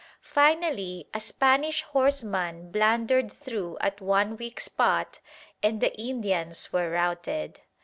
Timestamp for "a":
1.13-1.19